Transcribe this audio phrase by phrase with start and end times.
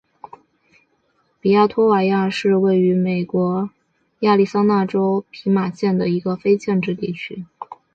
[1.39, 3.69] 比亚托瓦亚是位于美国
[4.21, 7.45] 亚利桑那州皮马县的一个非建制地区。